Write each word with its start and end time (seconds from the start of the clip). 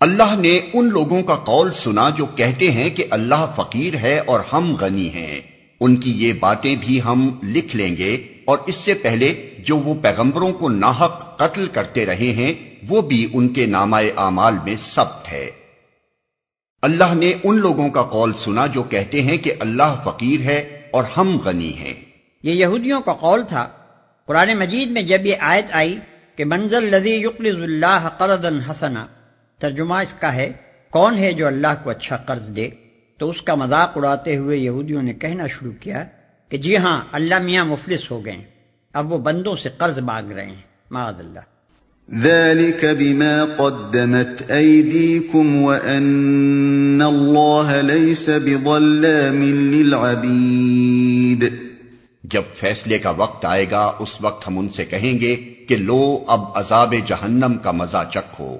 اللہ 0.00 0.36
نے 0.38 0.60
ان 0.72 0.88
لوگوں 0.88 1.22
کا 1.22 1.34
قول 1.34 1.72
سنا 1.72 2.10
جو 2.10 2.26
کہتے 2.26 2.70
ہیں 2.70 2.90
کہ 2.90 3.04
اللہ 3.10 3.52
فقیر 3.56 3.94
ہے 3.94 4.18
اور 4.18 4.40
ہم 4.52 4.76
غنی 4.76 5.08
ہیں۔ 5.08 5.40
ان 5.80 5.96
کی 5.96 6.26
یہ 6.26 6.32
باتیں 6.40 6.76
بھی 6.80 7.00
ہم 7.04 7.38
لکھ 7.42 7.76
لیں 7.76 7.96
گے 7.96 8.26
اور 8.44 8.58
اس 8.66 8.76
سے 8.76 8.94
پہلے 8.94 9.54
جو 9.58 9.76
وہ 9.76 9.94
پیغمبروں 9.94 10.52
کو 10.52 10.68
ناحق 10.68 11.38
قتل 11.38 11.66
کرتے 11.66 12.06
رہے 12.06 12.32
ہیں، 12.32 12.54
وہ 12.88 13.02
بھی 13.02 13.28
ان 13.32 13.48
کے 13.48 13.66
نامۂ 13.66 14.04
اعمال 14.16 14.54
میں 14.64 14.76
سبت 14.78 15.32
ہے۔ 15.32 15.50
اللہ 16.82 17.14
نے 17.14 17.32
ان 17.44 17.56
لوگوں 17.56 17.90
کا 17.90 18.02
قول 18.02 18.34
سنا 18.34 18.66
جو 18.66 18.82
کہتے 18.82 19.22
ہیں 19.22 19.38
کہ 19.38 19.52
اللہ 19.60 20.02
فقیر 20.04 20.40
ہے 20.40 20.80
اور 20.90 21.04
ہم 21.16 21.38
غنی 21.44 21.72
ہیں۔ 21.72 21.94
یہ 22.42 22.52
یہودیوں 22.52 23.00
کا 23.00 23.12
قول 23.12 23.42
تھا۔ 23.48 23.68
قرآن 24.26 24.54
مجید 24.58 24.90
میں 24.90 25.02
جب 25.02 25.26
یہ 25.26 25.34
آیت 25.40 25.66
آئی 25.70 25.98
کہ 26.36 26.44
منزل 26.44 26.82
لذی 26.82 27.10
یقلز 27.10 27.62
اللہ 27.62 28.08
قرضا 28.18 28.70
حسنا 28.70 29.06
ترجمہ 29.58 29.94
اس 29.94 30.12
کا 30.12 30.34
ہے 30.34 30.52
کون 30.90 31.18
ہے 31.18 31.32
جو 31.32 31.46
اللہ 31.46 31.74
کو 31.82 31.90
اچھا 31.90 32.16
قرض 32.16 32.56
دے؟ 32.56 32.68
تو 33.18 33.30
اس 33.30 33.42
کا 33.42 33.54
مذاق 33.54 33.92
اڑاتے 33.96 34.36
ہوئے 34.36 34.56
یہودیوں 34.56 35.02
نے 35.02 35.12
کہنا 35.12 35.46
شروع 35.46 35.72
کیا 35.80 36.04
کہ 36.48 36.58
جی 36.58 36.76
ہاں 36.76 37.00
اللہ 37.12 37.38
میاں 37.38 37.64
مفلس 37.64 38.10
ہو 38.10 38.24
گئے 38.24 38.36
اب 38.92 39.12
وہ 39.12 39.18
بندوں 39.18 39.56
سے 39.56 39.68
قرض 39.78 39.98
مانگ 39.98 40.32
رہے 40.32 40.46
ہیں۔ 40.46 40.62
معاذ 40.90 41.14
اللہ۔ 41.18 41.40
ذلك 42.22 42.84
بما 42.98 43.44
قدمت 43.56 44.50
ايديكم 44.50 45.64
وان 45.64 47.02
الله 47.02 47.80
ليس 47.82 48.28
بظلام 48.28 49.42
للعبيد۔ 49.72 51.44
جب 52.24 52.42
فیصلے 52.56 52.98
کا 52.98 53.10
وقت 53.10 53.44
آئے 53.44 53.66
گا 53.70 53.92
اس 53.98 54.20
وقت 54.20 54.48
ہم 54.48 54.58
ان 54.58 54.68
سے 54.68 54.84
کہیں 54.84 55.20
گے 55.20 55.36
کہ 55.68 55.76
لو 55.76 56.24
اب 56.26 56.40
عذاب 56.54 56.94
جہنم 57.06 57.56
کا 57.62 57.70
مزہ 57.70 58.04
چکھو۔ 58.14 58.56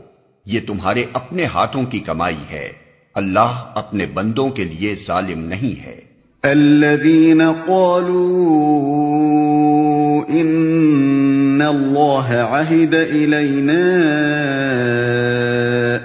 یہ 0.49 0.61
تمہارے 0.67 1.05
اپنے 1.13 1.45
ہاتھوں 1.45 1.85
کی 1.85 1.99
کمائی 1.99 2.45
ہے۔ 2.51 2.73
اللہ 3.15 3.65
اپنے 3.75 4.07
بندوں 4.07 4.49
کے 4.49 4.65
لیے 4.65 4.95
ظالم 5.07 5.39
نہیں 5.39 5.87
ہے۔ 5.87 6.01
الذين 6.43 7.43
قالوا 7.67 10.25
ان 10.29 11.63
الله 11.63 12.41
عهد 12.41 12.95
الينا 12.95 14.07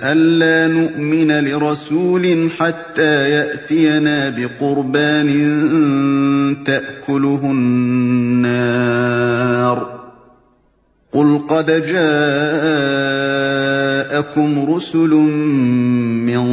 الا 0.02 0.68
نؤمن 0.68 1.28
لرسول 1.28 2.48
حتى 2.60 3.32
ياتينا 3.32 4.30
بقربان 4.38 5.30
تاكله 6.66 7.40
النار۔ 7.44 9.78
قل 11.12 11.38
قد 11.48 11.70
جاءكم 14.14 14.74
رسل 14.74 15.10
من 16.22 16.44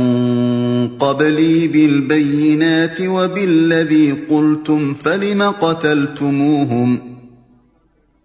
قبلي 0.99 1.69
بالبينات 1.69 3.01
وبالذي 3.01 4.13
قلتم 4.31 4.95
فلم 4.95 5.43
قتلتموهم 5.43 6.99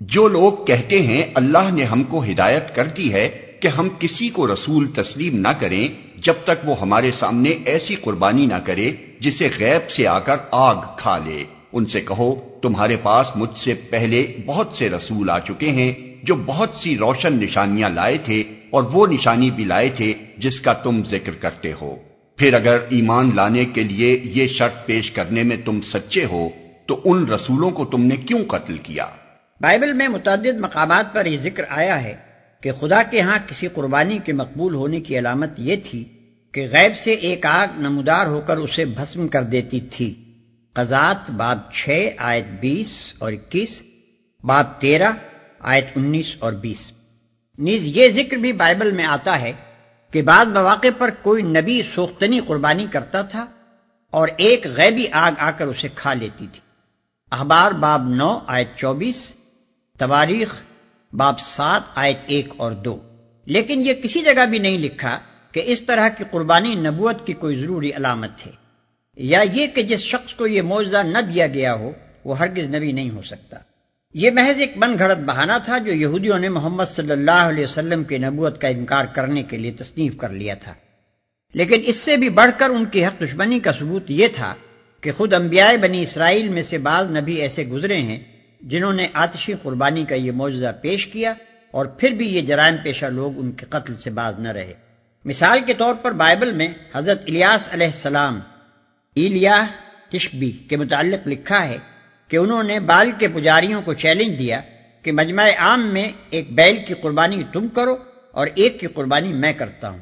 جو 0.00 0.28
لوگ 0.28 0.52
کہتے 0.66 0.98
ہیں 1.02 1.22
اللہ 1.34 1.66
نے 1.74 1.84
ہم 1.84 2.00
کو 2.04 2.18
ہدایت 2.24 2.74
کر 2.74 2.86
دی 2.96 3.06
ہے 3.12 3.26
کہ 3.64 3.68
ہم 3.68 3.88
کسی 3.98 4.28
کو 4.28 4.54
رسول 4.54 4.86
تسلیم 4.86 5.36
نہ 5.36 5.48
کریں 5.48 5.88
جب 6.16 6.34
تک 6.44 6.68
وہ 6.68 6.80
ہمارے 6.80 7.12
سامنے 7.12 7.50
ایسی 7.64 7.94
قربانی 7.94 8.46
نہ 8.46 8.54
کرے 8.64 8.92
جسے 9.20 9.48
غیب 9.58 9.90
سے 9.90 10.06
آ 10.06 10.18
کر 10.18 10.36
آگ 10.50 10.74
کھا 10.96 11.18
لے۔ 11.18 11.44
ان 11.72 11.86
سے 11.86 12.00
کہو، 12.00 12.58
تمہارے 12.62 12.96
پاس 13.02 13.30
مجھ 13.36 13.58
سے 13.58 13.74
پہلے 13.74 14.26
بہت 14.46 14.68
سے 14.74 14.88
رسول 14.88 15.30
آ 15.30 15.38
چکے 15.38 15.70
ہیں 15.70 15.92
جو 16.22 16.34
بہت 16.46 16.70
سی 16.80 16.98
روشن 16.98 17.32
نشانیاں 17.32 17.88
لائے 17.88 18.18
تھے 18.24 18.42
اور 18.70 18.82
وہ 18.82 19.06
نشانی 19.06 19.50
بھی 19.50 19.64
لائے 19.64 19.88
تھے 19.96 20.12
جس 20.38 20.60
کا 20.60 20.72
تم 20.72 21.02
ذکر 21.10 21.32
کرتے 21.32 21.72
ہو۔ 21.80 21.96
پھر 22.36 22.54
اگر 22.54 22.78
ایمان 22.88 23.30
لانے 23.34 23.64
کے 23.64 23.82
لیے 23.82 24.20
یہ 24.24 24.46
شرط 24.46 24.86
پیش 24.86 25.10
کرنے 25.10 25.42
میں 25.42 25.56
تم 25.64 25.80
سچے 25.80 26.24
ہو، 26.24 26.48
تو 26.86 27.00
ان 27.04 27.26
رسولوں 27.26 27.70
کو 27.70 27.84
تم 27.84 28.02
نے 28.02 28.16
کیوں 28.16 28.44
قتل 28.44 28.76
کیا؟ 28.82 29.06
بائبل 29.60 29.92
میں 29.92 30.08
متعدد 30.08 30.58
مقامات 30.60 31.14
پر 31.14 31.26
یہ 31.26 31.36
ذکر 31.42 31.64
آیا 31.68 32.02
ہے۔ 32.02 32.33
کہ 32.64 32.72
خدا 32.72 33.02
کے 33.02 33.20
ہاں 33.20 33.38
کسی 33.46 33.68
قربانی 33.68 34.18
کے 34.24 34.32
مقبول 34.32 34.74
ہونے 34.74 35.00
کی 35.00 35.18
علامت 35.18 35.50
یہ 35.56 35.76
تھی 35.84 36.04
کہ 36.52 36.68
غیب 36.72 36.96
سے 36.96 37.12
ایک 37.12 37.46
آگ 37.46 37.66
نمودار 37.76 38.26
ہو 38.26 38.40
کر 38.46 38.56
اسے 38.56 38.84
بھسم 38.84 39.28
کر 39.28 39.42
دیتی 39.42 39.80
تھی۔ 39.80 40.14
قزات 40.72 41.30
باب 41.30 41.72
چھ، 41.72 42.08
آیت 42.18 42.44
بیس 42.60 43.14
اور 43.18 43.32
اکیس، 43.32 43.82
باب 44.44 44.80
تیرہ، 44.80 45.12
آیت 45.58 45.86
انیس 45.96 46.36
اور 46.38 46.52
بیس۔ 46.52 46.92
نیز 47.58 47.86
یہ 47.86 48.08
ذکر 48.08 48.36
بھی 48.36 48.52
بائبل 48.52 48.90
میں 48.90 49.04
آتا 49.04 49.40
ہے 49.40 49.52
کہ 50.10 50.22
بعض 50.22 50.48
مواقع 50.48 50.88
پر 50.98 51.10
کوئی 51.22 51.42
نبی 51.42 51.82
سوختنی 51.94 52.40
قربانی 52.40 52.86
کرتا 52.90 53.22
تھا 53.22 53.46
اور 54.10 54.28
ایک 54.36 54.66
غیبی 54.66 55.06
آگ 55.12 55.32
آ 55.38 55.50
کر 55.50 55.66
اسے 55.66 55.88
کھا 55.94 56.14
لیتی 56.14 56.46
تھی۔ 56.52 56.60
اخبار 57.30 57.72
باب 57.72 58.08
نو، 58.08 58.38
آیت 58.46 58.76
چوبیس، 58.76 59.32
تواریخ 59.98 60.54
باب 61.14 61.40
سات، 61.40 61.82
آیت 61.94 62.16
ایک 62.26 62.48
اور 62.56 62.72
دو۔ 62.72 62.98
لیکن 63.44 63.80
یہ 63.80 63.92
کسی 63.92 64.20
جگہ 64.20 64.46
بھی 64.46 64.58
نہیں 64.58 64.78
لکھا 64.78 65.18
کہ 65.52 65.62
اس 65.66 65.80
طرح 65.80 66.08
کی 66.08 66.24
قربانی 66.30 66.74
نبوت 66.74 67.26
کی 67.26 67.32
کوئی 67.32 67.60
ضروری 67.60 67.90
علامت 67.96 68.46
ہے 68.46 68.52
یا 69.16 69.42
یہ 69.52 69.66
کہ 69.66 69.82
جس 69.82 70.00
شخص 70.00 70.34
کو 70.34 70.46
یہ 70.46 70.62
معاوضہ 70.62 70.96
نہ 70.96 71.18
دیا 71.18 71.46
گیا 71.46 71.74
ہو، 71.74 71.92
وہ 72.24 72.38
ہرگز 72.38 72.74
نبی 72.74 72.92
نہیں 72.92 73.10
ہو 73.10 73.22
سکتا۔ 73.22 73.58
یہ 74.14 74.30
محض 74.30 74.60
ایک 74.60 74.72
من 74.76 74.98
گھڑت 74.98 75.18
بہانہ 75.18 75.52
تھا 75.64 75.78
جو 75.78 75.92
یہودیوں 75.92 76.38
نے 76.38 76.48
محمد 76.48 76.84
صلی 76.84 77.10
اللہ 77.10 77.30
علیہ 77.30 77.64
وسلم 77.64 78.04
کی 78.04 78.18
نبوت 78.18 78.60
کا 78.60 78.68
انکار 78.68 79.04
کرنے 79.04 79.42
کے 79.42 79.56
لیے 79.56 79.72
تصنیف 79.72 80.16
کر 80.16 80.28
لیا 80.28 80.54
تھا۔ 80.54 80.74
لیکن 81.54 81.80
اس 81.84 81.96
سے 81.96 82.16
بھی 82.16 82.28
بڑھ 82.28 82.50
کر 82.58 82.70
ان 82.70 82.84
کی 82.84 83.04
حق 83.04 83.22
دشمنی 83.22 83.60
کا 83.60 83.72
ثبوت 83.72 84.04
یہ 84.08 84.28
تھا 84.34 84.54
کہ 85.00 85.12
خود 85.12 85.34
انبیاء 85.34 85.76
بنی 85.80 86.02
اسرائیل 86.02 86.48
میں 86.48 86.62
سے 86.62 86.78
بعض 86.78 87.10
نبی 87.10 87.34
ایسے 87.34 87.66
گزرے 87.66 87.96
ہیں 87.96 88.33
جنہوں 88.64 88.92
نے 88.92 89.08
آتشی 89.12 89.54
قربانی 89.62 90.04
کا 90.04 90.14
یہ 90.14 90.32
معجزہ 90.32 90.66
پیش 90.82 91.06
کیا 91.06 91.34
اور 91.70 91.86
پھر 91.86 92.10
بھی 92.10 92.36
یہ 92.36 92.40
جرائم 92.40 92.76
پیشہ 92.84 93.06
لوگ 93.06 93.38
ان 93.38 93.52
کے 93.52 93.66
قتل 93.68 93.94
سے 93.94 94.10
باز 94.10 94.38
نہ 94.38 94.48
رہے۔ 94.48 94.74
مثال 95.24 95.60
کے 95.66 95.74
طور 95.74 95.94
پر 95.94 96.12
بائبل 96.12 96.52
میں 96.52 96.68
حضرت 96.94 97.22
الیاس 97.28 97.68
علیہ 97.72 97.86
السلام 97.86 98.40
ایلیا 99.14 99.64
تشبی 100.08 100.50
کے 100.50 100.76
متعلق 100.76 101.28
لکھا 101.28 101.68
ہے 101.68 101.78
کہ 102.28 102.36
انہوں 102.36 102.62
نے 102.62 102.80
بال 102.80 103.10
کے 103.18 103.28
پجاریوں 103.28 103.82
کو 103.82 103.94
چیلنج 103.94 104.38
دیا 104.38 104.60
کہ 105.02 105.12
مجمع 105.12 105.48
عام 105.58 105.94
میں 105.94 106.08
ایک 106.30 106.52
بیل 106.52 106.76
کی 106.86 106.94
قربانی 106.94 107.42
تم 107.52 107.68
کرو 107.68 107.96
اور 108.32 108.46
ایک 108.54 108.80
کی 108.80 108.86
قربانی 108.86 109.32
میں 109.32 109.52
کرتا 109.52 109.88
ہوں۔ 109.88 109.98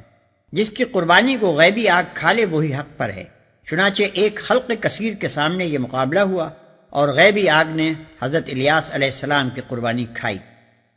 جس 0.52 0.70
کی 0.70 0.84
قربانی 0.84 1.36
کو 1.40 1.56
غیبی 1.56 1.88
آگ 1.88 2.02
کھا 2.14 2.32
لے 2.32 2.44
وہی 2.44 2.74
حق 2.74 2.98
پر 2.98 3.08
ہے۔ 3.08 3.24
چنانچہ 3.70 4.02
ایک 4.12 4.36
خلق 4.36 4.70
کثیر 4.80 5.14
کے 5.14 5.28
سامنے 5.28 5.64
یہ 5.64 5.78
مقابلہ 5.78 6.20
ہوا 6.20 6.48
اور 6.92 7.08
غیبی 7.08 7.48
آگ 7.48 7.64
نے 7.64 7.92
حضرت 8.22 8.48
الیاس 8.52 8.90
علیہ 8.92 9.08
السلام 9.08 9.50
کی 9.50 9.60
قربانی 9.68 10.04
کھائی۔ 10.14 10.38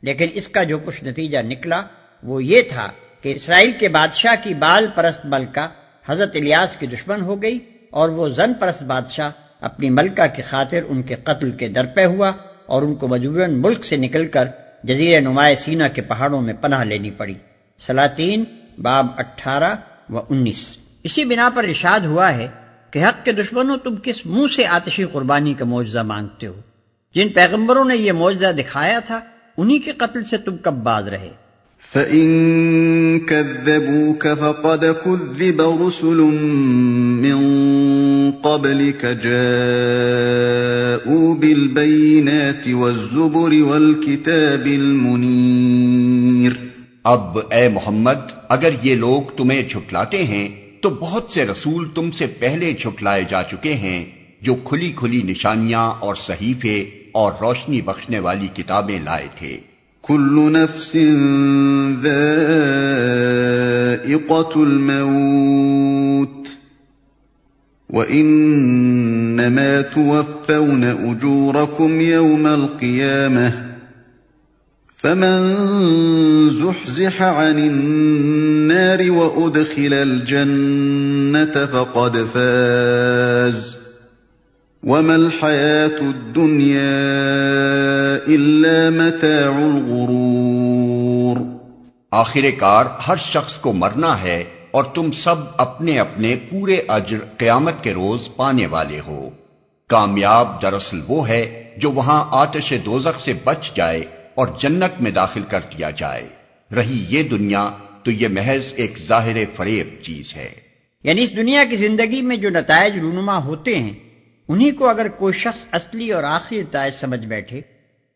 لیکن 0.02 0.26
اس 0.32 0.48
کا 0.48 0.62
جو 0.62 0.78
کچھ 0.78 1.04
نتیجہ 1.04 1.38
نکلا 1.44 1.82
وہ 2.22 2.44
یہ 2.44 2.62
تھا 2.62 2.88
کہ 3.20 3.32
اسرائیل 3.36 3.72
کے 3.78 3.88
بادشاہ 3.88 4.34
کی 4.42 4.54
بال 4.54 4.86
پرست 4.94 5.26
ملکہ 5.26 5.68
حضرت 6.06 6.36
الیاس 6.36 6.76
کی 6.76 6.86
دشمن 6.86 7.20
ہو 7.20 7.42
گئی 7.42 7.58
اور 7.90 8.08
وہ 8.08 8.28
زن 8.28 8.54
پرست 8.54 8.82
بادشاہ 8.82 9.30
اپنی 9.60 9.90
ملکہ 9.90 10.36
کی 10.36 10.42
خاطر 10.42 10.80
ان 10.88 11.02
کے 11.02 11.14
قتل 11.14 11.50
کے 11.50 11.68
درپے 11.68 12.04
ہوا 12.04 12.32
اور 12.66 12.82
ان 12.82 12.94
کو 12.94 13.08
مجبوراً 13.08 13.54
ملک 13.60 13.84
سے 13.84 13.96
نکل 13.96 14.26
کر 14.26 14.48
جزیر 14.84 15.20
نمایاں 15.20 15.54
سینا 15.54 15.88
کے 15.88 16.02
پہاڑوں 16.02 16.42
میں 16.42 16.54
پناہ 16.54 16.84
لینی 16.84 17.10
پڑی۔ 17.10 17.34
سلاطین، 17.78 18.44
باب 18.82 19.06
اٹھارہ 19.16 19.74
و 20.10 20.18
انیس۔ 20.18 20.76
اسی 21.02 21.24
بنا 21.24 21.50
پر 21.54 21.64
ارشاد 21.64 22.00
ہوا 22.00 22.36
ہے 22.36 22.48
کہ 22.96 23.04
حق 23.04 23.24
کے 23.24 23.32
دشمنوں 23.32 23.76
تم 23.76 23.94
کس 24.02 24.26
منہ 24.26 24.46
سے 24.56 24.66
آتشی 24.66 25.04
قربانی 25.04 25.54
کا 25.54 25.64
معجزہ 25.64 25.98
مانگتے 25.98 26.46
ہو؟ 26.46 26.60
جن 27.14 27.28
پیغمبروں 27.28 27.84
نے 27.84 27.96
یہ 27.96 28.12
معجزہ 28.12 28.52
دکھایا 28.52 28.98
تھا 28.98 29.20
انہی 29.56 29.78
کے 29.78 29.92
قتل 29.92 30.24
سے 30.24 30.36
تم 30.36 30.56
کب 30.62 30.72
باز 30.72 31.08
رہے؟ 31.08 31.30
فَإِن 31.92 33.18
كَذَّبُوكَ 33.18 34.28
فَقَدْ 34.40 34.84
كُذِّبَ 35.04 35.86
رُسُلٌ 35.86 36.20
مِّن 37.24 37.38
قبلك 38.42 39.18
جاءوا 39.22 41.34
بالبينات 41.34 42.74
والزبر 42.74 43.62
والكتاب 43.62 44.66
المنير۔ 44.66 46.52
اب 47.04 47.38
اے 47.50 47.68
محمد 47.68 48.18
اگر 48.48 48.68
یہ 48.82 48.94
لوگ 48.94 49.22
تمہیں 49.36 49.68
جھٹلاتے 49.68 50.24
ہیں 50.24 50.65
تو 50.86 50.94
بہت 51.00 51.30
سے 51.30 51.46
رسول 51.46 51.88
تم 51.94 52.10
سے 52.10 52.26
پہلے 52.26 52.72
جھٹلائے 52.72 53.24
جا 53.28 53.42
چکے 53.42 53.74
ہیں 53.74 54.04
جو 54.42 54.54
کھلی 54.54 54.92
کھلی 54.96 55.22
نشانیاں 55.22 55.92
اور 56.00 56.14
صحیفے 56.14 56.90
اور 57.12 57.32
روشنی 57.40 57.80
بخشنے 57.80 58.18
والی 58.18 58.48
کتابیں 58.54 58.98
لائے 59.04 59.28
تھے۔ 59.38 59.60
كل 60.02 60.52
نفس 60.52 60.96
ذائقة 62.02 62.22
الموت 64.56 66.48
وإنما 67.90 69.80
توفون 69.80 70.84
أجوركم 70.84 72.00
يوم 72.00 72.46
القيامة 72.46 73.65
فمن 75.02 75.54
زحزح 76.50 77.22
عن 77.22 77.58
النار 77.58 79.10
وادخل 79.10 79.92
الجنه 79.92 81.66
فقد 81.72 82.16
فاز. 82.32 83.76
وما 84.82 85.14
الحياه 85.14 86.00
الدنيا 86.00 86.86
الا 88.28 88.90
متاع 88.90 89.58
الغرور. 89.58 91.36
آخر 92.10 92.44
کار 92.58 92.84
ہر 93.08 93.16
شخص 93.32 93.54
کو 93.54 93.72
مرنا 93.72 94.22
ہے 94.22 94.44
اور 94.70 94.84
تم 94.84 95.10
سب 95.10 95.36
اپنے 95.56 95.98
اپنے 95.98 96.36
پورے 96.50 96.76
اجر 96.88 97.18
قیامت 97.36 97.74
کے 97.82 97.94
روز 97.94 98.28
پانے 98.36 98.66
والے 98.66 99.00
ہو۔ 99.06 99.30
کامیاب 99.88 100.62
دراصل 100.62 101.00
وہ 101.08 101.28
ہے 101.28 101.64
جو 101.76 101.90
وہاں 101.90 102.24
آتش 102.30 102.72
دوزخ 102.86 103.24
سے 103.24 103.32
بچ 103.44 103.76
جائے 103.76 104.04
اور 104.36 104.48
جنت 104.60 105.00
میں 105.00 105.10
داخل 105.10 105.42
کر 105.42 105.60
دیا 105.60 105.90
جائے۔ 105.90 106.28
رہی 106.74 107.06
یہ 107.08 107.22
دنیا، 107.22 107.70
تو 108.02 108.10
یہ 108.10 108.28
محض 108.28 108.72
ایک 108.76 108.98
ظاہر 108.98 109.36
فریب 109.56 109.86
چیز 110.02 110.36
ہے۔ 110.36 110.48
یعنی 111.04 111.22
اس 111.22 111.36
دنیا 111.36 111.64
کی 111.70 111.76
زندگی 111.76 112.22
میں 112.22 112.36
جو 112.36 112.50
نتائج 112.50 112.98
رونما 112.98 113.44
ہوتے 113.44 113.78
ہیں، 113.78 113.94
انہی 114.48 114.70
کو 114.70 114.88
اگر 114.88 115.08
کوئی 115.08 115.34
شخص 115.34 115.66
اصلی 115.72 116.12
اور 116.12 116.22
آخری 116.24 116.60
نتائج 116.60 116.94
سمجھ 116.94 117.26
بیٹھے 117.26 117.60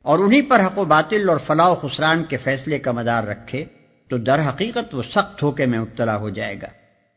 اور 0.03 0.19
انہی 0.19 0.43
پر 0.43 0.67
حق 0.67 0.79
و 0.79 0.85
باطل 0.85 1.29
اور 1.29 1.39
فلاح 1.39 1.69
و 1.69 1.75
خسران 1.75 2.25
کے 2.25 2.37
فیصلے 2.37 2.79
کا 2.79 2.93
مدار 2.93 3.25
رکھے، 3.25 3.65
تو 4.09 4.19
در 4.19 4.49
حقیقت 4.49 4.95
وہ 4.95 5.03
سخت 5.03 5.43
ہو 5.43 5.53
کے 5.53 5.67
میں 5.67 5.79
مبتلا 5.79 6.17
ہو 6.17 6.29
جائے 6.29 6.57
گا۔ 6.63 6.67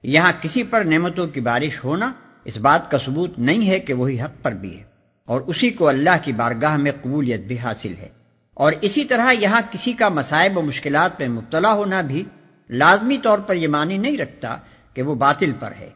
یہاں 0.04 0.32
کسی 0.42 0.64
پر 0.64 0.82
نعمتوں 0.82 1.28
کی 1.28 1.42
بارش 1.42 1.84
ہونا 1.84 2.14
اس 2.46 2.58
بات 2.58 2.92
کا 2.92 2.98
ثبوت 2.98 3.40
نہیں 3.40 3.70
ہے 3.70 3.80
کہ 3.80 3.94
وہی 3.94 4.22
حق 4.22 4.44
پر 4.44 4.52
بھی 4.52 4.78
ہے 4.78 4.84
اور 5.26 5.42
اسی 5.42 5.70
کو 5.70 5.88
اللہ 5.88 6.18
کی 6.24 6.34
بارگاہ 6.34 6.78
میں 6.78 6.92
قبولیت 7.02 7.40
بھی 7.40 7.58
حاصل 7.58 7.94
ہے۔ 8.00 8.23
اور 8.54 8.74
اسی 8.82 9.04
طرح 9.04 9.32
یہاں 9.32 9.62
کسی 9.72 9.94
کا 9.94 10.10
مسائب 10.10 10.58
و 10.58 10.62
مشکلات 10.62 11.20
میں 11.20 11.28
مبتلا 11.28 11.74
ہونا 11.74 12.02
بھی 12.02 12.24
لازمی 12.70 13.18
طور 13.18 13.40
پر 13.40 13.56
یہ 13.56 13.68
معنی 13.68 13.98
نہیں 13.98 14.18
رکھتا 14.18 14.58
کہ 14.94 15.02
وہ 15.02 15.16
باطل 15.16 15.52
پر 15.60 15.72
ہے 15.80 15.90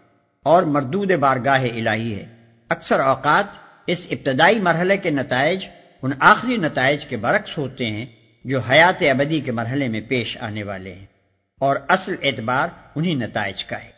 اور 0.44 0.64
مردود 0.64 1.12
بارگاہ 1.12 1.62
الہی 1.62 2.16
ہے۔ 2.16 2.26
اکثر 2.70 3.00
اوقات 3.00 3.46
اس 3.88 4.08
ابتدائی 4.12 4.60
مرحلے 4.60 4.98
کے 4.98 5.10
نتائج 5.10 5.66
ان 6.02 6.12
آخری 6.20 6.58
نتائج 6.58 7.06
کے 7.06 7.18
برعکس 7.18 7.58
ہوتے 7.58 7.86
ہیں 7.86 8.06
جو 8.46 8.60
حیات 8.60 9.02
ابدی 9.02 9.40
کے 9.40 9.52
مرحلے 9.52 9.88
میں 9.88 10.02
پیش 10.02 10.38
آنے 10.42 10.64
والے 10.64 10.94
ہیں 10.94 11.06
اور 11.60 11.76
اصل 11.90 12.16
اعتبار 12.24 12.68
انہی 12.96 13.16
نتائج 13.16 13.66
کا 13.66 13.78
ہے۔ 13.78 13.98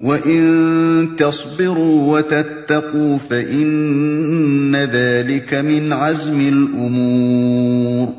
وَإِن 0.00 1.16
تَصْبِرُوا 1.18 2.12
وَتَتَّقُوا 2.12 3.18
فَإِنَّ 3.28 4.76
ذَلِكَ 4.92 5.56
مِنْ 5.64 5.92
عَزْمِ 5.92 6.46
الْأُمُورِ 6.46 8.10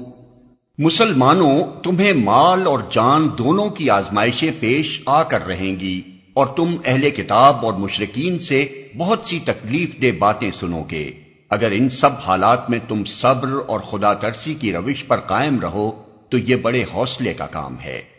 مسلمانوں، 0.78 1.84
تمہیں 1.84 2.14
مال 2.14 2.68
اور 2.68 2.80
جان 2.92 3.28
دونوں 3.38 3.70
کی 3.70 3.90
آزمائشیں 3.90 4.52
پیش 4.60 5.02
آ 5.06 5.24
کر 5.24 5.48
رہیں 5.48 5.80
گی، 5.80 6.02
اور 6.34 6.48
تم 6.48 6.76
اہل 6.86 7.10
کتاب 7.10 7.66
اور 7.66 7.74
مشرقین 7.74 8.40
سے 8.40 8.66
بہت 8.98 9.22
سی 9.26 9.40
تکلیف 9.46 10.02
دہ 10.02 10.18
باتیں 10.20 10.52
سنو 10.52 10.84
گے۔ 10.92 11.12
اگر 11.50 11.68
ان 11.72 11.90
سب 11.90 12.10
حالات 12.26 12.70
میں 12.70 12.80
تم 12.88 13.04
صبر 13.04 13.50
اور 13.68 13.80
خدا 13.80 14.14
ترسی 14.14 14.54
کی 14.54 14.74
روش 14.74 15.06
پر 15.08 15.18
قائم 15.18 15.60
رہو، 15.60 16.04
تو 16.30 16.38
یہ 16.38 16.56
بڑے 16.56 16.84
حوصلے 16.94 17.34
کا 17.34 17.46
کام 17.46 17.76
ہے۔ 17.86 18.19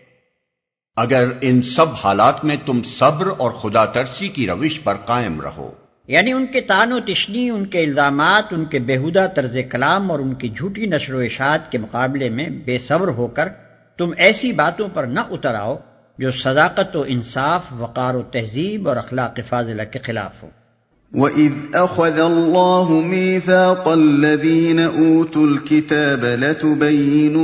اگر 1.00 1.24
ان 1.40 1.62
سب 1.62 1.86
حالات 2.04 2.44
میں 2.44 2.56
تم 2.66 2.82
صبر 2.82 3.28
اور 3.38 3.50
خدا 3.50 3.84
ترسی 3.84 4.28
کی 4.28 4.46
روش 4.46 4.80
پر 4.84 4.94
قائم 4.94 5.40
رہو۔ 5.40 5.72
یعنی 6.08 6.32
ان 6.32 6.46
کے 6.46 6.60
تان 6.60 6.92
و 6.92 7.00
تشنی، 7.00 7.50
ان 7.50 7.66
کے 7.66 7.84
الزامات، 7.84 8.44
ان 8.50 8.64
کے 8.64 8.78
بےحدہ 8.78 9.26
طرز 9.34 9.58
کلام 9.70 10.10
اور 10.10 10.18
ان 10.18 10.34
کی 10.34 10.48
جھوٹی 10.48 10.86
نشر 10.86 11.14
و 11.14 11.18
اشاعت 11.18 11.72
کے 11.72 11.78
مقابلے 11.78 12.28
میں 12.28 12.48
بے 12.48 12.78
صبر 12.78 13.08
ہو 13.08 13.26
کر 13.26 13.48
تم 13.96 14.10
ایسی 14.16 14.52
باتوں 14.52 14.88
پر 14.94 15.04
نہ 15.04 15.20
اتر 15.30 15.54
آؤ 15.54 15.76
جو 16.18 16.30
صداقت 16.30 16.96
و 16.96 17.04
انصاف، 17.08 17.62
وقار 17.70 18.14
و 18.14 18.22
تہذیب 18.22 18.88
اور 18.88 18.96
اخلاق 18.96 19.38
فاضلہ 19.48 19.82
کے 19.92 19.98
خلاف 19.98 20.42
ہو۔ 20.42 20.48
وَإِذْ 21.14 21.52
أَخَذَ 21.74 22.20
اللَّهُ 22.20 23.00
مِيثَاقَ 23.00 23.88
الَّذِينَ 23.88 24.78
أُوتُوا 24.78 25.46
الْكِتَابَ 25.46 26.24
لَتُبَيِّنُنَّهُ 26.24 27.36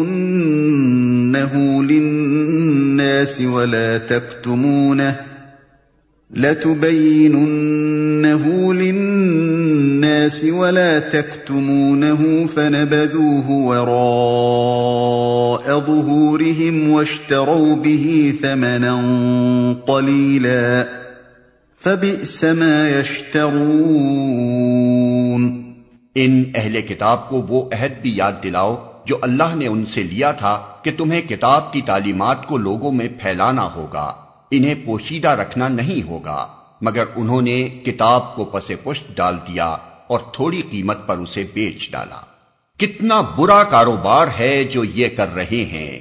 لِلنَّاسِ 1.83 3.41
وَلَا 3.41 3.99
تَكْتُمُونَهُ 3.99 5.17
لَتُبَيِّنُنَّهُ 6.35 7.55
لِلنَّاسِ 8.75 10.45
وَلَا 10.45 10.99
تَكْتُمُونَهُ 10.99 12.47
فَنَبَذُوهُ 12.47 13.51
وَرَاءَ 13.51 15.01
ظُهُورِهِمْ 15.81 16.91
وَاشْتَرَوْا 16.91 17.75
بِهِ 17.77 18.35
ثَمَنًا 18.43 18.97
قَلِيلًا 19.87 21.06
ان 26.15 26.43
اہل 26.55 26.83
کتاب 26.83 27.29
کو 27.29 27.43
وہ 27.43 27.71
عہد 27.73 27.93
بھی 28.03 28.17
یاد 28.17 28.33
دلاؤ 28.43 28.93
جو 29.07 29.17
اللہ 29.23 29.55
نے 29.55 29.67
ان 29.67 29.87
سے 29.87 30.03
لیا 30.03 30.33
تھا 30.33 30.67
کہ 30.83 30.91
تمہیں 30.99 31.23
کتاب 31.23 31.73
کی 31.73 31.81
تعلیمات 31.81 32.47
کو 32.47 32.57
لوگوں 32.57 32.93
میں 32.93 33.09
پھیلانا 33.23 33.75
ہوگا، 33.75 34.15
انہیں 34.51 34.75
پوشیدہ 34.85 35.29
رکھنا 35.29 35.69
نہیں 35.69 36.09
ہوگا۔ 36.09 36.47
مگر 36.81 37.05
انہوں 37.17 37.43
نے 37.43 37.69
کتاب 37.69 38.37
کو 38.37 38.45
پس 38.45 38.71
پشت 38.83 39.17
ڈال 39.17 39.37
دیا 39.37 39.77
اور 40.07 40.21
تھوڑی 40.33 40.63
قیمت 40.71 41.07
پر 41.07 41.19
اسے 41.19 41.47
بیچ 41.55 41.91
ڈالا۔ 41.91 42.21
کتنا 42.79 43.21
برا 43.21 43.65
کاروبار 43.65 44.29
ہے 44.39 44.65
جو 44.65 44.85
یہ 44.85 45.09
کر 45.17 45.35
رہے 45.35 45.65
ہیں۔ 45.65 46.01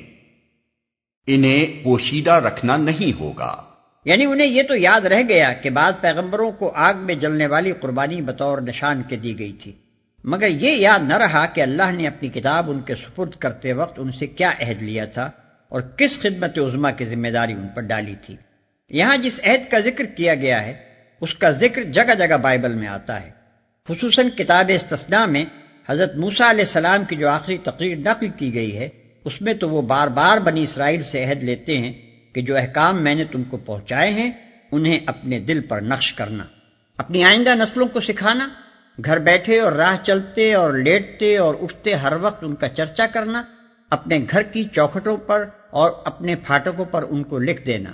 انہیں 1.27 1.83
پوشیدہ 1.83 2.31
رکھنا 2.31 2.77
نہیں 2.77 3.19
ہوگا۔ 3.19 3.64
یعنی 4.05 4.25
انہیں 4.25 4.47
یہ 4.47 4.63
تو 4.63 4.75
یاد 4.75 5.01
رہ 5.01 5.21
گیا 5.29 5.53
کہ 5.53 5.69
بعض 5.69 5.93
پیغمبروں 6.01 6.51
کو 6.51 6.71
آگ 6.75 6.93
میں 6.97 7.15
جلنے 7.15 7.47
والی 7.47 7.71
قربانی 7.71 8.21
بطور 8.21 8.57
نشان 8.57 9.01
کے 9.07 9.15
دی 9.15 9.39
گئی 9.39 9.53
تھی۔ 9.53 9.71
مگر 10.23 10.47
یہ 10.47 10.71
یاد 10.71 10.99
نہ 11.07 11.17
رہا 11.17 11.45
کہ 11.45 11.61
اللہ 11.61 11.91
نے 11.91 12.07
اپنی 12.07 12.29
کتاب 12.29 12.71
ان 12.71 12.81
کے 12.81 12.95
سپرد 12.95 13.31
کرتے 13.31 13.73
وقت 13.73 13.99
ان 13.99 14.11
سے 14.11 14.27
کیا 14.27 14.51
عہد 14.61 14.81
لیا 14.81 15.05
تھا 15.05 15.31
اور 15.69 15.81
کس 15.81 16.19
خدمت 16.19 16.57
عظما 16.57 16.91
کی 16.91 17.05
ذمہ 17.05 17.27
داری 17.27 17.53
ان 17.53 17.67
پر 17.67 17.81
ڈالی 17.81 18.15
تھی۔ 18.21 18.35
یہاں 18.89 19.17
جس 19.17 19.39
عہد 19.43 19.71
کا 19.71 19.79
ذکر 19.79 20.05
کیا 20.05 20.35
گیا 20.35 20.65
ہے، 20.65 20.73
اس 21.21 21.33
کا 21.33 21.51
ذکر 21.51 21.83
جگہ 21.83 22.13
جگہ 22.19 22.37
بائبل 22.37 22.73
میں 22.73 22.87
آتا 22.87 23.21
ہے۔ 23.21 23.29
خصوصاً 23.89 24.29
کتاب 24.29 24.71
استثناء 24.75 25.25
میں 25.25 25.45
حضرت 25.89 26.15
موسا 26.15 26.49
علیہ 26.51 26.61
السلام 26.61 27.03
کی 27.03 27.15
جو 27.15 27.29
آخری 27.29 27.57
تقریر 27.57 27.97
نقل 27.97 28.27
کی 28.37 28.53
گئی 28.53 28.77
ہے، 28.77 28.89
اس 29.25 29.41
میں 29.41 29.53
تو 29.53 29.69
وہ 29.69 29.81
بار 29.81 30.07
بار 30.07 30.37
بنی 30.37 30.63
اسرائیل 30.63 31.01
سے 31.01 31.23
عہد 31.23 31.43
لیتے 31.43 31.77
ہیں 31.77 31.93
کہ 32.35 32.41
جو 32.41 32.57
احکام 32.57 33.03
میں 33.03 33.15
نے 33.15 33.23
تم 33.23 33.43
کو 33.43 33.57
پہنچائے 33.57 34.11
ہیں، 34.11 34.31
انہیں 34.71 34.99
اپنے 35.05 35.39
دل 35.39 35.61
پر 35.61 35.81
نقش 35.81 36.13
کرنا۔ 36.13 36.43
اپنی 36.97 37.23
آئندہ 37.23 37.55
نسلوں 37.55 37.87
کو 37.87 37.99
سکھانا، 37.99 38.47
گھر 39.05 39.19
بیٹھے 39.19 39.59
اور 39.59 39.71
راہ 39.71 39.95
چلتے 40.03 40.53
اور 40.53 40.73
لیٹتے 40.73 41.37
اور 41.37 41.55
اٹھتے 41.61 41.93
ہر 41.93 42.13
وقت 42.21 42.43
ان 42.43 42.55
کا 42.55 42.69
چرچا 42.69 43.07
کرنا، 43.07 43.43
اپنے 43.89 44.19
گھر 44.31 44.43
کی 44.43 44.63
چوکھٹوں 44.63 45.17
پر 45.17 45.45
اور 45.69 45.91
اپنے 46.05 46.35
پھاٹکوں 46.35 46.85
پر 46.85 47.05
ان 47.09 47.23
کو 47.23 47.39
لکھ 47.39 47.65
دینا۔ 47.65 47.91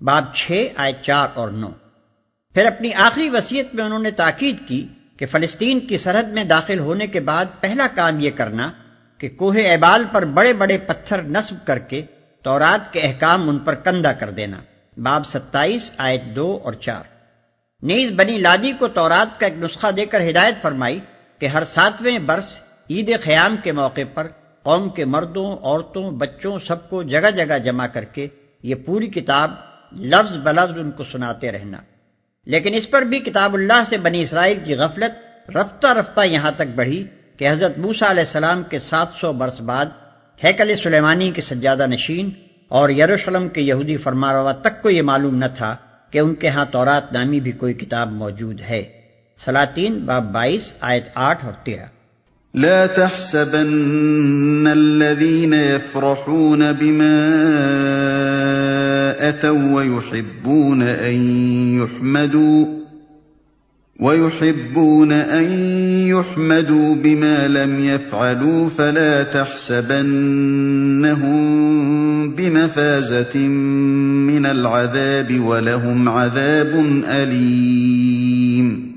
باب 0.00 0.34
چھ 0.34 0.66
آئے 0.76 0.92
چار 1.02 1.28
اور 1.34 1.48
نو۔ 1.48 1.70
پھر 2.54 2.66
اپنی 2.66 2.94
آخری 2.94 3.28
وسیعت 3.28 3.74
میں 3.74 3.84
انہوں 3.84 3.98
نے 3.98 4.10
تاکید 4.10 4.56
کی 4.68 4.86
کہ 5.16 5.26
فلسطین 5.26 5.80
کی 5.80 5.98
سرحد 5.98 6.24
میں 6.24 6.44
داخل 6.44 6.78
ہونے 6.78 7.06
کے 7.06 7.20
بعد 7.20 7.44
پہلا 7.60 7.86
کام 7.94 8.20
یہ 8.20 8.30
کرنا 8.30 8.72
کہ 9.18 9.28
کوہ 9.28 9.54
ایبال 9.54 10.04
پر 10.12 10.24
بڑے 10.24 10.52
بڑے 10.52 10.78
پتھر 10.78 11.22
نصب 11.22 11.66
کر 11.66 11.78
کے 11.78 12.02
تورات 12.42 12.92
کے 12.92 13.00
احکام 13.00 13.48
ان 13.48 13.58
پر 13.58 13.74
کندہ 13.74 14.08
کر 14.08 14.30
دینا۔ 14.30 14.60
باب 14.96 15.26
ستائیس، 15.26 15.92
آیت 15.96 16.22
دو 16.36 16.60
اور 16.64 16.72
چار۔ 16.72 17.04
نیز 17.82 18.12
بنی 18.16 18.38
لادی 18.38 18.72
کو 18.78 18.88
تورات 18.88 19.40
کا 19.40 19.46
ایک 19.46 19.54
نسخہ 19.58 19.90
دے 19.90 20.06
کر 20.06 20.28
ہدایت 20.30 20.54
فرمائی 20.62 21.00
کہ 21.38 21.46
ہر 21.46 21.64
ساتویں 21.64 22.18
برس 22.18 22.60
عید 22.90 23.10
خیام 23.24 23.56
کے 23.62 23.72
موقع 23.72 24.00
پر 24.14 24.26
قوم 24.62 24.88
کے 24.88 25.04
مردوں، 25.04 25.56
عورتوں، 25.62 26.10
بچوں 26.10 26.58
سب 26.58 26.90
کو 26.90 27.02
جگہ 27.02 27.30
جگہ 27.36 27.58
جمع 27.58 27.86
کر 27.86 28.04
کے 28.04 28.28
یہ 28.62 28.74
پوری 28.74 29.06
کتاب 29.06 29.50
لفظ 29.92 30.36
بلفظ 30.36 30.78
ان 30.78 30.90
کو 30.90 31.04
سناتے 31.04 31.52
رہنا۔ 31.52 31.78
لیکن 32.46 32.74
اس 32.74 32.90
پر 32.90 33.02
بھی 33.02 33.18
کتاب 33.18 33.54
اللہ 33.54 33.82
سے 33.86 33.96
بنی 33.96 34.22
اسرائیل 34.22 34.58
کی 34.64 34.74
غفلت 34.74 35.50
رفتہ 35.50 35.86
رفتہ 35.86 36.20
یہاں 36.26 36.52
تک 36.52 36.68
بڑھی 36.74 37.06
کہ 37.36 37.50
حضرت 37.50 37.78
موسا 37.78 38.10
علیہ 38.10 38.22
السلام 38.22 38.62
کے 38.62 38.78
سات 38.78 39.08
سو 39.16 39.32
برس 39.32 39.60
بعد 39.60 39.86
ہیکل 40.44 40.74
سلیمانی 40.82 41.30
کے 41.30 41.42
سجادہ 41.42 41.86
نشین 41.86 42.30
اور 42.68 42.88
یروشلم 42.88 43.48
کے 43.48 43.60
یہودی 43.60 43.96
فرماروا 43.96 44.52
تک 44.52 44.82
کو 44.82 44.90
یہ 44.90 45.02
معلوم 45.02 45.34
نہ 45.34 45.44
تھا 45.56 45.76
کہ 46.10 46.18
ان 46.18 46.34
کے 46.34 46.48
ہاں 46.48 46.64
تورات 46.72 47.12
نامی 47.12 47.40
بھی 47.40 47.52
کوئی 47.52 47.74
کتاب 47.74 48.12
موجود 48.12 48.60
ہے۔ 48.60 48.82
سلاطین، 49.44 49.98
باب 49.98 50.32
بائیس، 50.32 50.74
آیت 50.80 51.04
آٹھ 51.14 51.44
اور 51.44 51.52
تیرہ۔ 51.64 51.84
لا 52.54 52.86
تحسبن 52.86 54.66
الذين 54.66 55.54
يفرحون 55.54 56.62
بما 56.78 57.32
أتوا 59.20 59.74
ويحبون 59.74 60.82
أن 60.82 61.22
يحمدوا 61.82 62.79
ويحبون 64.00 65.12
أن 65.12 65.52
يحمدوا 66.08 66.94
بما 66.94 67.48
لم 67.48 67.78
يفعلوا 67.78 68.68
فلا 68.68 69.22
تحسبنهم 69.22 70.70
بمفازة 72.30 73.38
من 74.28 74.46
العذاب 74.46 75.40
ولهم 75.40 76.08
عذاب 76.08 77.02
أليم 77.08 78.90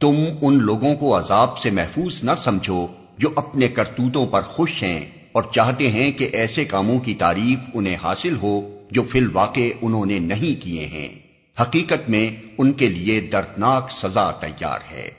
تم 0.00 0.16
ان 0.42 0.58
لوگوں 0.58 0.96
کو 0.96 1.18
عذاب 1.18 1.58
سے 1.58 1.70
محفوظ 1.70 2.24
نہ 2.24 2.30
سمجھو 2.38 2.86
جو 3.18 3.28
اپنے 3.36 3.68
کرتوتوں 3.68 4.26
پر 4.26 4.42
خوش 4.42 4.82
ہیں 4.82 5.06
اور 5.32 5.42
چاہتے 5.54 5.90
ہیں 5.90 6.12
کہ 6.12 6.28
ایسے 6.32 6.64
کاموں 6.64 6.98
کی 6.98 7.14
تعریف 7.14 7.58
انہیں 7.74 7.96
حاصل 8.02 8.36
ہو 8.42 8.78
جو 8.90 9.02
فی 9.02 9.18
الواقع 9.18 9.60
انہوں 9.82 10.06
نے 10.06 10.18
نہیں 10.18 10.62
کیے 10.62 10.86
ہیں۔ 10.86 11.29
حقیقت 11.60 12.10
میں 12.10 12.46
ان 12.58 12.72
کے 12.72 12.88
لیے 12.88 13.20
دردناک 13.20 13.90
سزا 13.90 14.30
تیار 14.30 14.78
ہے۔ 14.90 15.10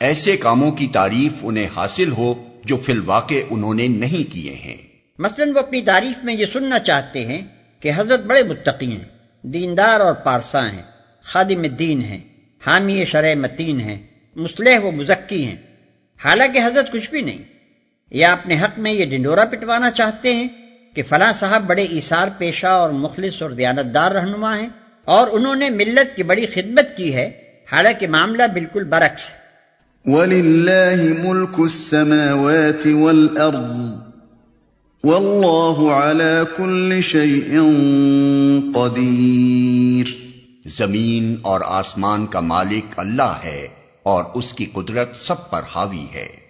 ایسے 0.00 0.36
کاموں 0.36 0.72
کی 0.72 0.86
تعریف 0.86 1.32
انہیں 1.42 1.68
حاصل 1.76 2.12
ہو 2.12 2.34
جو 2.64 2.76
فی 2.76 2.92
الواقع 2.92 3.34
انہوں 3.50 3.74
نے 3.74 3.88
نہیں 3.88 4.32
کیے 4.32 4.54
ہیں۔ 4.54 4.76
مثلا 5.18 5.44
وہ 5.54 5.58
اپنی 5.58 5.82
تعریف 5.82 6.24
میں 6.24 6.34
یہ 6.34 6.46
سننا 6.46 6.78
چاہتے 6.78 7.26
ہیں 7.26 7.40
کہ 7.80 7.90
حضرت 7.96 8.20
بڑے 8.20 8.42
متقی 8.42 8.92
ہیں، 8.92 9.04
دیندار 9.42 10.00
اور 10.00 10.14
پارسا 10.14 10.72
ہیں، 10.72 10.82
خادم 11.22 11.62
دین 11.62 12.00
ہیں، 12.00 12.20
حامی 12.66 13.04
شرع 13.04 13.34
متین 13.34 13.80
ہیں 13.80 14.02
مسلح 14.36 14.78
و 14.82 14.90
مزکی 14.90 15.46
ہیں۔ 15.46 15.56
حالانکہ 16.24 16.58
حضرت 16.58 16.92
کچھ 16.92 17.10
بھی 17.10 17.20
نہیں۔ 17.20 17.38
یا 18.10 18.32
اپنے 18.32 18.60
حق 18.60 18.78
میں 18.78 18.92
یہ 18.92 19.04
ڈنڈورا 19.04 19.44
پٹوانا 19.44 19.90
چاہتے 19.90 20.34
ہیں 20.34 20.48
کہ 20.94 21.02
فلاں 21.02 21.32
صاحب 21.32 21.66
بڑے 21.66 21.84
ایسار 21.84 22.28
پیشہ 22.38 22.66
اور 22.66 22.90
مخلص 22.90 23.42
اور 23.42 23.50
دیانتدار 23.50 24.10
رہنما 24.10 24.58
ہیں۔ 24.58 24.68
اور 25.04 25.28
انہوں 25.32 25.54
نے 25.54 25.70
ملت 25.70 26.16
کی 26.16 26.22
بڑی 26.22 26.46
خدمت 26.46 26.96
کی 26.96 27.14
ہے 27.14 27.30
حالانکہ 27.72 28.06
معاملہ 28.06 28.42
بالکل 28.52 28.84
برعکس 28.84 29.30
ہے۔ 29.30 29.44
وَلِلَّهِ 30.12 31.18
مُلْكُ 31.24 31.62
السَّمَاوَاتِ 31.62 32.92
وَالْأَرْضِ 32.92 33.84
وَاللَّهُ 35.04 35.90
عَلَى 35.90 36.44
كُلِّ 36.56 37.00
شَيْءٍ 37.00 37.62
قَدِيرٌ۔ 38.74 40.24
زمین 40.66 41.36
اور 41.42 41.60
آسمان 41.64 42.26
کا 42.26 42.40
مالک 42.40 42.98
اللہ 42.98 43.34
ہے 43.44 43.68
اور 44.02 44.24
اس 44.34 44.52
کی 44.52 44.66
قدرت 44.72 45.16
سب 45.16 45.50
پر 45.50 45.60
حاوی 45.74 46.06
ہے۔ 46.14 46.43